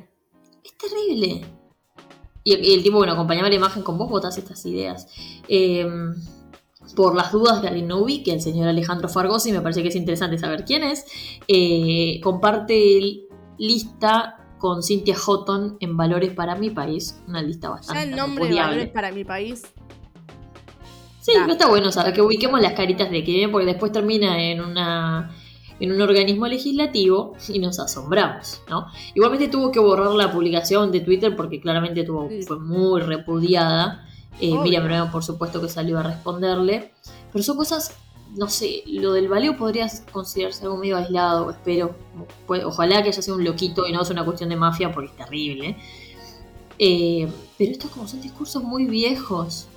[0.63, 1.45] Es terrible.
[2.45, 5.09] Y, y el tipo, bueno, acompañaba la imagen con vos votás estas ideas.
[5.49, 5.85] Eh,
[6.95, 9.95] por las dudas de alguien no ubique, el señor Alejandro Fargosi, me parece que es
[9.97, 11.05] interesante saber quién es.
[11.49, 13.27] eh, comparte
[13.57, 17.21] lista con Cynthia Houghton en Valores para mi país.
[17.27, 19.63] Una lista Ya bastante el nombre de valores para mi país.
[21.23, 24.43] Sí, pero está bueno saber que ubiquemos las caritas de que viene porque después termina
[24.43, 25.33] en una
[25.79, 28.87] en un organismo legislativo y nos asombramos, ¿no?
[29.15, 32.43] Igualmente tuvo que borrar la publicación de Twitter porque claramente tuvo, Sí.
[32.43, 34.05] fue muy repudiada.
[34.39, 34.53] Eh.
[34.61, 36.93] Miriam Bregman, por supuesto que salió a responderle.
[37.31, 37.95] Pero son cosas,
[38.35, 41.95] no sé, lo del baleo podría considerarse algo medio aislado, espero.
[42.47, 45.09] Pues, ojalá que haya sido un loquito y no sea una cuestión de mafia porque
[45.11, 45.77] es terrible.
[46.79, 49.67] Eh, pero estos como son discursos muy viejos.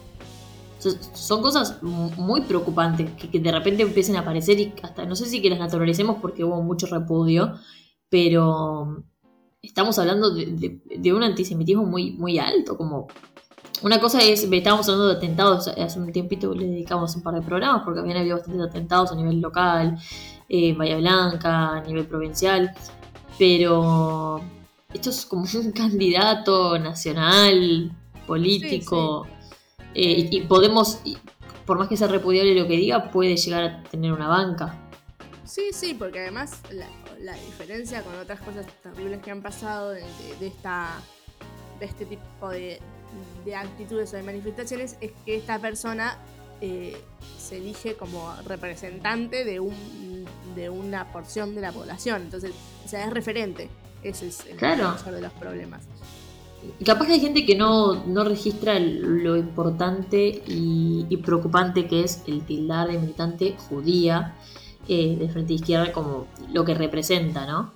[0.79, 5.05] So- Son cosas mu- muy preocupantes que, que de repente empiecen a aparecer y hasta
[5.07, 7.55] no sé si que las naturalicemos porque hubo mucho repudio,
[8.09, 9.03] pero
[9.63, 13.09] estamos hablando de, de- de un antisemitismo muy, muy alto, como
[13.83, 17.43] una cosa es, estábamos hablando de atentados, hace un tiempito le dedicamos un par de
[17.43, 19.99] programas porque habían habido bastantes atentados a nivel local,
[20.49, 22.71] eh, en Bahía Blanca, a nivel provincial,
[23.39, 24.41] pero
[24.95, 27.93] esto es como un candidato nacional,
[28.27, 29.27] político,
[29.97, 31.01] eh, y, y podemos,
[31.65, 34.75] por más que sea repudiable lo que diga, puede llegar a tener una banca.
[35.45, 36.87] Sí, sí, porque además la,
[37.21, 40.91] la diferencia con otras cosas terribles que han pasado de, de- de esta
[41.81, 42.81] de este tipo de,
[43.45, 46.17] de actitudes o de manifestaciones es que esta persona
[46.63, 46.97] eh,
[47.39, 52.23] se elige como representante de un de una porción de la población.
[52.23, 52.53] Entonces,
[52.85, 53.69] o sea, es referente.
[54.03, 54.95] Ese es el Claro.
[55.13, 55.83] de los problemas.
[56.85, 62.23] Capaz que hay gente que no, no registra lo importante y, y preocupante que es
[62.27, 64.35] el tildar de militante judía
[64.89, 67.75] eh, de frente izquierda como lo que representa, ¿no?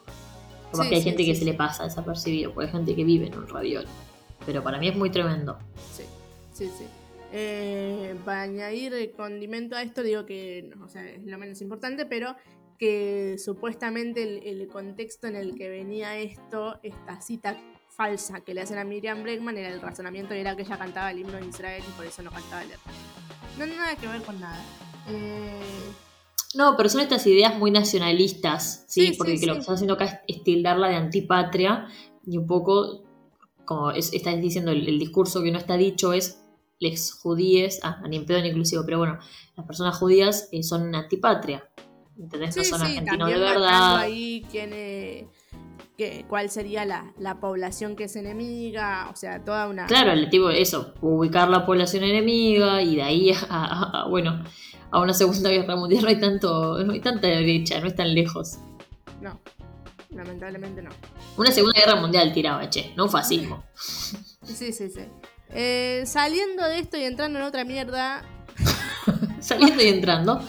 [0.72, 3.04] Capaz Sí, que hay sí, gente que se le pasa desapercibido, porque hay gente que
[3.04, 3.86] vive en un raviol.
[4.46, 5.58] Pero para mí es muy tremendo.
[5.90, 6.04] Sí,
[6.52, 6.86] sí, sí.
[7.32, 12.36] Eh, para añadir condimento a esto, digo que, o sea, es lo menos importante, pero
[12.78, 17.58] que supuestamente el, el contexto en el que venía esto, esta cita
[18.00, 21.18] falsa que le hacen a Miriam Bregman, era el razonamiento era que ella cantaba el
[21.18, 22.98] himno de Israel y por eso no cantaba el hermano.
[23.58, 24.64] No tiene nada que ver con nada.
[25.06, 25.60] Eh,
[26.54, 29.08] No, pero son estas ideas muy nacionalistas, ¿sí?
[29.08, 29.56] Sí, porque sí, que lo sí.
[29.56, 31.88] que están haciendo acá es, tildarla de antipatria
[32.26, 33.02] y un poco,
[33.66, 36.40] como es, estás diciendo, el, el discurso que no está dicho es
[36.78, 39.18] les judíes, ah, ni en pedo ni inclusivo, pero bueno,
[39.58, 41.68] las personas judías eh, son antipatria,
[42.18, 42.56] ¿entendés?
[42.56, 43.98] no son sí, argentinos de verdad.
[43.98, 44.72] ahí quién,
[46.28, 49.86] cuál sería la, la población que es enemiga, o sea, toda una...
[49.86, 54.42] Claro, el tipo, eso, ubicar la población enemiga y de ahí a, a- a- bueno,
[54.90, 58.14] a una segunda guerra mundial no hay tanto, no hay tanta derecha, no es tan
[58.14, 58.58] lejos.
[59.20, 59.40] No,
[60.10, 60.90] lamentablemente no.
[61.36, 63.62] Una segunda guerra mundial tiraba, che, no un fascismo.
[64.42, 65.02] Sí, sí, sí.
[65.50, 68.22] Eh, saliendo de esto y entrando en otra mierda,
[69.40, 70.40] Saliendo y entrando.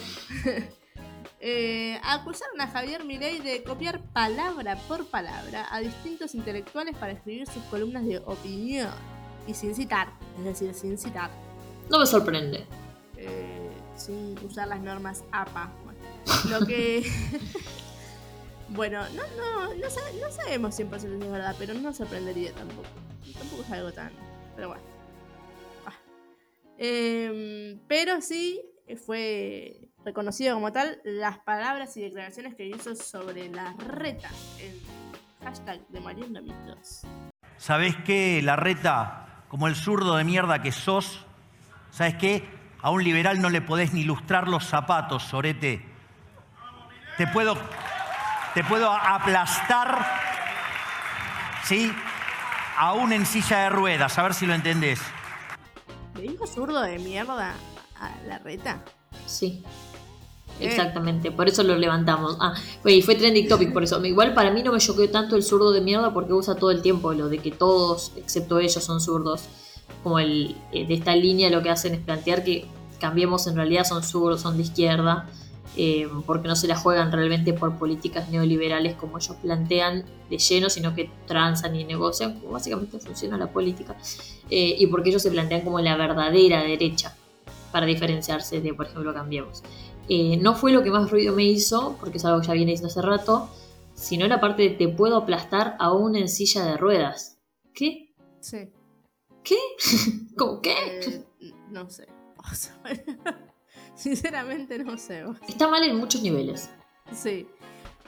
[1.42, 7.48] Eh, acusaron a Javier Milei de copiar palabra por palabra a distintos intelectuales para escribir
[7.48, 8.92] sus columnas de opinión
[9.48, 11.32] y sin citar, es decir, sin citar,
[11.90, 12.66] No me sorprende.
[13.18, 15.72] eh, sin usar las normas APA.
[15.84, 16.00] Bueno,
[16.60, 17.04] lo que...
[18.70, 22.54] bueno, no, no, no, sa- no sabemos 100% si es verdad, pero no nos sorprendería
[22.54, 22.88] tampoco.
[23.38, 24.12] Tampoco es algo tan...
[24.56, 24.84] Pero bueno.
[26.78, 28.62] Em, pero sí
[29.06, 34.80] fue reconocido como tal las palabras y declaraciones que hizo sobre la reta en
[35.44, 37.02] hashtag de Mariano Mitos.
[37.58, 41.26] ¿Sabés qué, la reta, como el zurdo de mierda que sos?
[41.92, 42.50] ¿Sabes qué?
[42.82, 45.86] A un liberal no le podés ni lustrar los zapatos, Sorete.
[47.18, 47.56] Te puedo,
[48.56, 50.04] te puedo aplastar,
[51.64, 51.92] ¿sí?
[52.78, 55.00] Aún en silla de ruedas, a ver si lo entendés.
[56.16, 57.54] ¿Le dijo zurdo de mierda
[58.00, 58.84] a la reta?
[59.28, 59.64] Sí.
[60.62, 62.38] Exactamente, por eso lo levantamos.
[62.40, 62.54] Ah,
[62.86, 64.04] y fue trending topic por eso.
[64.04, 66.82] Igual para mí no me choqueó tanto el zurdo de mierda porque usa todo el
[66.82, 69.44] tiempo lo de que todos, excepto ellos, son zurdos.
[70.04, 72.66] Como el eh, de esta línea lo que hacen es plantear que
[73.00, 75.28] cambiemos en realidad son zurdos, son de izquierda,
[75.78, 80.70] eh, porque no se la juegan realmente por políticas neoliberales como ellos plantean de lleno,
[80.70, 83.96] sino que transan y negocian, como básicamente funciona la política,
[84.50, 87.16] eh, y porque ellos se plantean como la verdadera derecha
[87.72, 89.64] para diferenciarse de, por ejemplo, Cambiemos.
[90.14, 92.72] Eh, no fue lo que más ruido me hizo, porque es algo que ya viene
[92.72, 93.50] diciendo hace rato,
[93.94, 97.40] sino la parte de te puedo aplastar aún en silla de ruedas.
[97.74, 98.14] ¿Qué?
[98.42, 98.74] Sí.
[99.42, 99.56] ¿Qué?
[100.38, 100.74] ¿Cómo qué?
[101.40, 102.10] Eh, no sé.
[103.96, 105.24] Sinceramente no sé.
[105.48, 106.70] Está mal en muchos niveles.
[107.14, 107.48] Sí.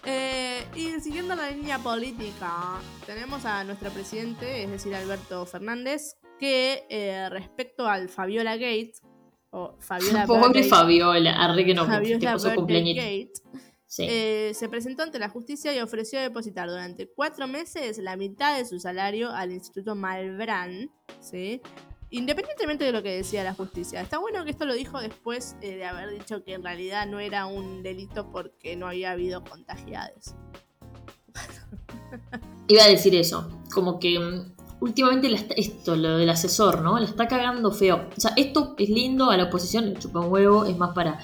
[0.04, 6.84] Eh, y siguiendo la línea política, tenemos a nuestro presidente, es decir, Alberto Fernández, que
[7.32, 9.02] respecto al Fabiola Gates,
[9.80, 12.38] Fabiola Pobre Fabiola, arre que no, Fabiola
[14.00, 18.66] eh, se presentó ante la justicia y ofreció depositar durante cuatro meses la mitad de
[18.66, 20.90] su salario al Instituto Malbrán,
[21.22, 21.62] ¿sí?
[22.14, 24.02] independientemente de lo que decía la justicia.
[24.02, 27.20] Está bueno que esto lo dijo después eh, de haber dicho que en realidad no
[27.20, 30.36] era un delito porque no había habido contagiados.
[32.68, 34.44] Iba a decir eso, como que
[34.84, 37.00] últimamente esto, lo del asesor, ¿no?
[37.00, 38.10] La está cagando feo.
[38.16, 41.20] O sea, esto es lindo a la oposición, chupa un huevo, es más para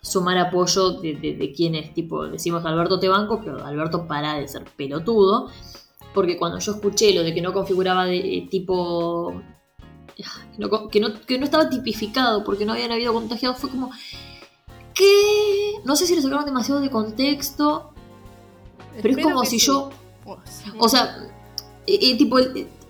[0.00, 5.50] sumar apoyo de, quienes, tipo, decimos Alberto te banco, pero Alberto para de ser pelotudo.
[6.14, 9.42] Porque cuando yo escuché lo de que no configuraba de, tipo.
[10.16, 13.90] Que no, que no, estaba tipificado porque no habían habido contagiados, fue como.
[14.94, 15.80] ¿Qué?
[15.84, 17.92] No sé si le sacaron demasiado de contexto.
[19.02, 19.90] Pero es como si yo.
[20.78, 21.37] O sea,
[21.88, 22.38] y, tipo,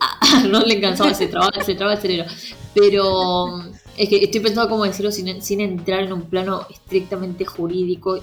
[0.01, 2.27] ah, no le encantaba se traba, se traba el cerebro.
[2.75, 3.63] Pero
[3.97, 8.19] es que estoy pensando cómo decirlo sin, sin entrar en un plano estrictamente jurídico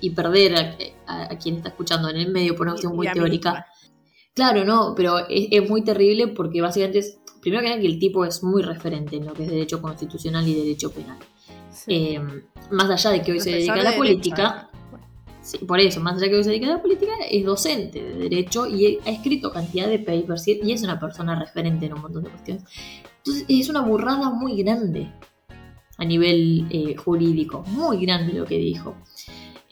[0.00, 3.66] y, perder a, quien está escuchando en el medio por una cuestión muy teórica.
[4.34, 8.24] Claro, no, pero es, muy terrible porque básicamente es, primero que nada que el tipo
[8.24, 11.18] es muy referente en lo que es derecho constitucional y derecho penal.
[11.86, 12.20] Eh,
[12.70, 14.69] más allá de que hoy se dedica a la política,
[15.66, 18.98] por eso, más allá que se dedica a la política, es docente de Derecho y
[19.04, 22.64] ha escrito cantidad de papers y es una persona referente en un montón de cuestiones.
[23.18, 25.12] Entonces, es una burrada muy grande
[25.98, 28.96] a nivel eh, jurídico, muy grande lo que dijo.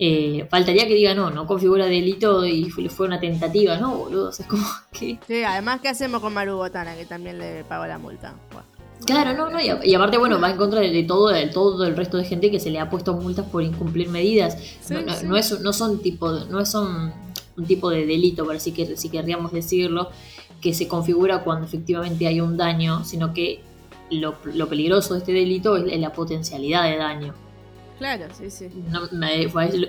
[0.00, 4.30] Eh, faltaría que diga no, no configura delito y fue, una tentativa, ¿no, boludo?
[4.30, 5.18] es como que.
[5.26, 8.34] Sí, además, ¿qué hacemos con Maru Botana, que también le pagó la multa?
[9.06, 12.16] Claro, no, no, y, aparte, bueno, va en contra de, todo, de todo el resto
[12.16, 14.58] de gente que se le ha puesto multas por incumplir medidas.
[15.24, 17.12] no, es, no son tipo, no son
[17.56, 20.10] un tipo de delito, por así que si querríamos decirlo,
[20.60, 23.62] que se configura cuando efectivamente hay un daño, sino que
[24.10, 27.34] lo, peligroso de este delito es, la potencialidad de daño.
[27.98, 28.66] Claro, sí, sí.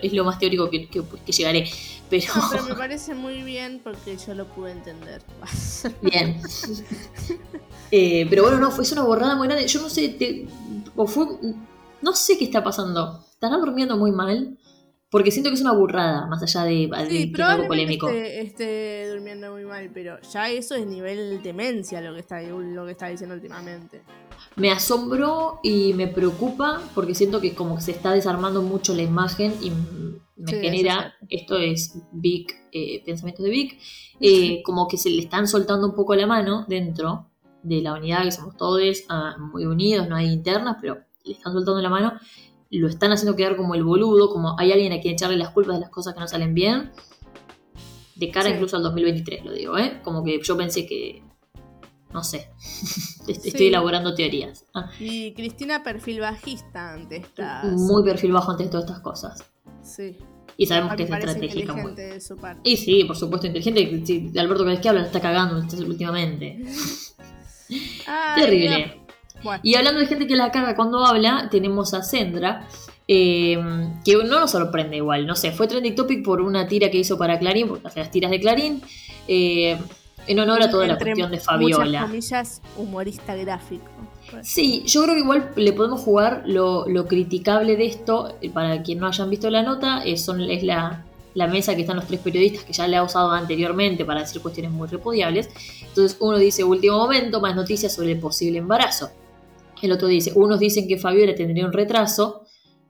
[0.01, 1.69] es, lo, más teórico que, que, llegaré.
[2.09, 2.33] Pero...
[2.51, 5.21] pero me parece muy bien porque yo lo pude entender.
[6.01, 6.41] Bien.
[7.91, 9.67] Eh, pero bueno, no, fue una borrada muy grande.
[9.67, 10.47] Yo no sé,
[10.95, 11.25] o fue,
[12.01, 13.25] no sé qué está pasando.
[13.31, 14.57] Estarán durmiendo muy mal.
[15.11, 18.09] Porque siento que es una burrada, más allá de, sí, algo polémico.
[18.09, 22.85] Esté, esté, durmiendo muy mal, pero ya eso es nivel demencia lo que está, lo
[22.85, 24.03] que está diciendo últimamente.
[24.55, 29.03] Me asombró y me preocupa porque siento que como que se está desarmando mucho la
[29.03, 29.71] imagen y
[30.39, 33.77] me genera, esto es Vic, eh, pensamientos de Vic,
[34.19, 37.29] eh, como que se le están soltando un poco la mano dentro
[37.63, 41.53] de la unidad, que somos todos ah, muy unidos, no hay internas, pero le están
[41.53, 42.13] soltando la mano,
[42.71, 45.75] lo están haciendo quedar como el boludo, como hay alguien a quien echarle las culpas
[45.75, 46.91] de las cosas que no salen bien,
[48.15, 49.99] de cara incluso al 2023, lo digo, ¿eh?
[50.03, 51.23] Como que yo pensé que,
[52.13, 52.49] no sé,
[53.27, 54.65] estoy elaborando teorías.
[54.73, 54.89] Ah.
[54.99, 57.65] Y Cristina perfil bajista ante estas...
[57.73, 59.43] Muy perfil bajo ante todas estas cosas.
[59.83, 60.17] Sí.
[60.57, 61.75] Y sabemos que es estratégica.
[62.63, 64.37] Y sí, por supuesto, inteligente.
[64.37, 66.61] Alberto cada vez que habla está cagando últimamente.
[68.35, 68.99] Terrible.
[69.63, 72.67] Y hablando de gente que la caga cuando habla, tenemos a Sendra,
[73.07, 73.57] eh,
[74.03, 77.17] que no nos sorprende igual, no sé, fue trending topic por una tira que hizo
[77.17, 78.81] para Clarín, porque hace las tiras de Clarín,
[79.27, 79.77] eh,
[80.27, 82.03] en honor a toda la cuestión de Fabiola.
[82.03, 83.85] Comillas, humorista gráfico.
[84.43, 88.83] Sí, yo creo que igual le podemos jugar lo, lo criticable de esto, eh, para
[88.83, 91.03] quien no hayan visto la nota, es, son, es la,
[91.33, 94.39] la mesa que están los tres periodistas que ya le ha usado anteriormente para decir
[94.41, 95.49] cuestiones muy repudiables.
[95.81, 99.09] Entonces uno dice último momento, más noticias sobre el posible embarazo.
[99.81, 102.43] El otro dice, unos dicen que Fabiola tendría un retraso,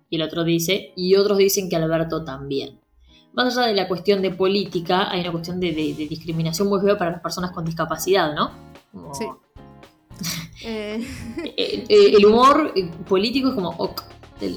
[0.10, 2.79] y el otro dice, y otros dicen que Alberto también.
[3.34, 6.82] Más allá de la cuestión de política, hay una cuestión de, de- de discriminación muy
[6.82, 8.52] fea para las personas con discapacidad, ¿no?
[8.92, 9.26] Como- Sí.
[10.62, 11.06] Eh,
[11.88, 14.02] el humor eh, político es como, ok,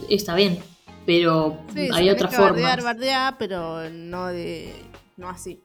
[0.08, 0.58] está bien,
[1.06, 2.52] pero sí, hay otras formas.
[2.54, 4.74] bardear, bardear, pero no de.
[5.16, 5.60] no así.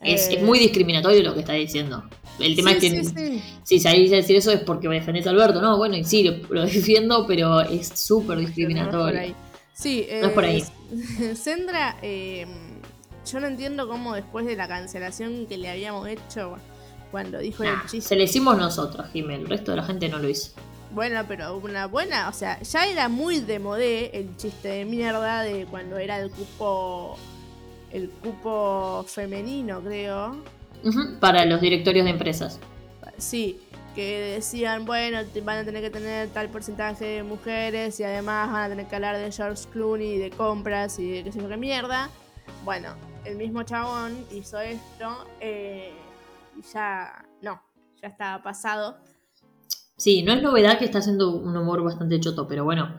[0.00, 2.04] Es, Eh, es muy discriminatorio lo que está diciendo.
[2.38, 3.42] El tema sí, es que sí, sí.
[3.64, 5.76] si salís a decir eso es porque me defendés a Alberto, ¿no?
[5.76, 9.20] Bueno, y sí, lo, lo defiendo, pero es súper No es por discriminatorio.
[9.20, 9.34] ahí.
[9.72, 10.62] Sí, No es por ahí.
[11.34, 12.46] Sendra, eh,
[13.30, 16.56] yo no entiendo cómo después de la cancelación que le habíamos hecho
[17.10, 18.08] cuando dijo Nah, el chiste.
[18.08, 19.42] se lo hicimos nosotros, Jiménez.
[19.44, 20.52] El resto de la gente no lo hizo.
[20.92, 25.42] Bueno, pero una buena, o sea, ya era muy de modé el chiste de mierda
[25.42, 27.16] de cuando era el cupo.
[27.90, 30.36] El cupo femenino, creo.
[31.20, 32.58] Para los directorios de empresas.
[33.18, 33.60] Sí,
[33.94, 38.62] que decían, bueno, van a tener que tener tal porcentaje de mujeres y además van
[38.64, 41.56] a tener que hablar de George Clooney, de compras y de qué sé yo qué
[41.56, 42.10] mierda.
[42.64, 45.92] Bueno, el mismo chabón hizo esto eh,
[46.58, 47.62] y ya, no,
[48.00, 48.96] ya estaba pasado.
[49.96, 52.98] Sí, no es novedad que está haciendo un humor bastante choto, pero bueno.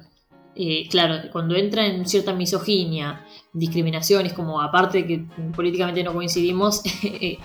[0.55, 5.25] eh, claro, cuando entra en cierta misoginia, discriminaciones, como aparte que
[5.55, 7.39] políticamente no coincidimos, eh,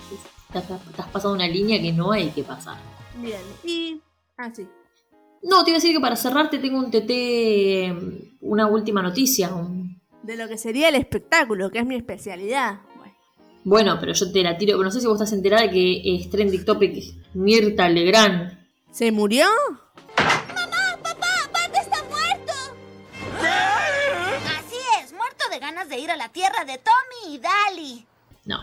[0.47, 2.77] estás, estás pasando una línea que no hay que pasar.
[3.21, 4.01] Bien, y...
[4.37, 4.67] Ah, sí.
[5.43, 9.53] No, te iba a decir que para cerrarte tengo un TT, una última noticia.
[9.53, 12.79] un- De lo que sería el espectáculo, que es mi especialidad.
[12.95, 13.13] Bueno,
[13.63, 14.77] Bueno, pero yo te la tiro.
[14.83, 17.03] No sé si vos estás enterada de que es trending topic
[17.33, 18.57] Mirta Legrand.
[18.91, 19.45] ¿Se murió?
[20.17, 22.53] ¡Bart está muerto!
[24.57, 28.05] Así es, muerto de ganas de ir a la tierra de Tommy y Dali.
[28.45, 28.59] No,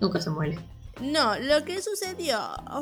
[0.00, 0.58] nunca se muere.
[1.04, 2.38] No, lo que sucedió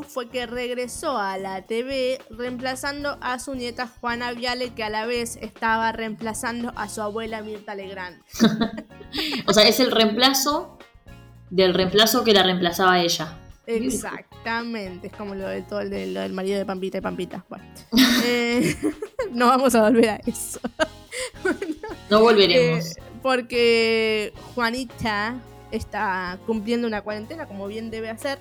[0.08, 5.06] fue que regresó a la TV reemplazando a su nieta Juana Viale, que a la
[5.06, 8.22] vez estaba reemplazando a su abuela Mirta Legrand.
[9.46, 10.78] O sea, es el reemplazo
[11.50, 13.36] del reemplazo que la reemplazaba ella.
[13.66, 17.44] Exactamente, es como lo, de todo el de- lo del marido de Pampita y Pampita.
[17.48, 17.64] Bueno,
[18.24, 18.74] eh,
[19.32, 20.60] no vamos a volver a eso.
[22.08, 22.86] No volveremos.
[22.96, 25.34] Eh, porque Juanita
[25.72, 28.38] está cumpliendo una cuarentena como bien debe hacer.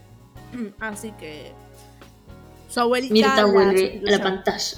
[0.80, 1.54] Así que
[2.70, 4.78] su abuelita Mirta la vuelve a la pantalla.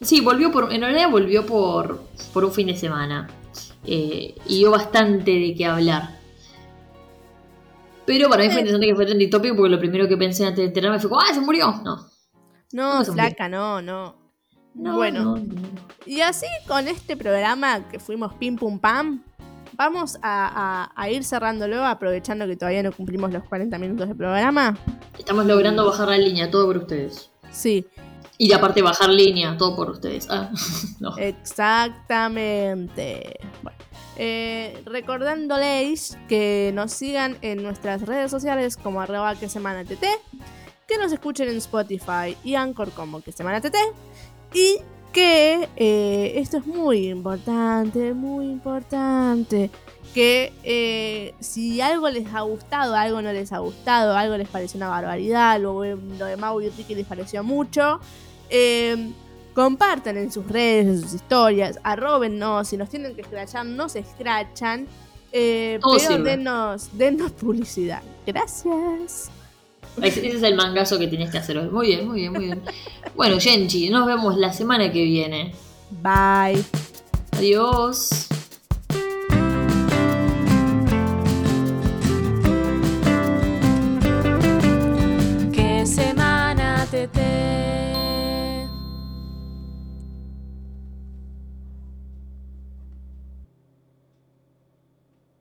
[0.00, 0.72] Sí, volvió por.
[0.72, 3.28] En realidad volvió por, por un fin de semana.
[3.84, 6.18] Eh, y dio bastante de qué hablar.
[8.04, 10.58] Pero para mí fue interesante que fue trending topic porque lo primero que pensé antes
[10.58, 11.80] de enterarme fue como, ¡ah, se murió!
[11.84, 12.06] No.
[12.72, 14.16] No, flaca, no, no.
[14.74, 15.44] No, bueno, no, no.
[16.06, 19.22] y así con este programa que fuimos pim pum pam,
[19.82, 24.14] vamos a, a- a ir cerrándolo aprovechando que todavía no cumplimos los 40 minutos de
[24.14, 24.76] programa.
[25.18, 27.30] Estamos logrando bajar la línea, todo por ustedes.
[27.50, 27.86] Sí,
[28.38, 30.26] Y de aparte bajar línea, todo por ustedes.
[30.30, 30.50] Ah,
[31.00, 31.16] no.
[31.18, 33.38] exactamente.
[33.62, 33.78] Bueno,
[34.16, 40.04] eh, recordándoles que nos sigan en nuestras redes sociales como arroba que semana TT,
[40.86, 43.76] que nos escuchen en Spotify y Anchor como que semana TT
[44.54, 44.78] y
[45.12, 49.70] que eh, esto es muy importante, muy importante.
[50.14, 54.76] Que eh, si algo les ha gustado, algo no les ha gustado, algo les pareció
[54.78, 57.98] una barbaridad, lo, lo de Mau y Ricky les pareció mucho,
[58.50, 59.12] eh,
[59.54, 64.86] compartan en sus redes, en sus historias, arrobennos, si nos tienen que escrachar, nos escrachan,
[65.32, 66.26] eh, pero
[66.92, 68.02] denos publicidad.
[68.26, 69.30] Gracias.
[70.00, 71.68] Ese es el mangazo que tienes que hacer hoy.
[71.68, 72.62] Muy bien, muy bien, muy bien.
[73.14, 75.52] Bueno, Genji, nos vemos la semana que viene.
[75.90, 76.62] Bye.
[77.32, 78.28] Adiós.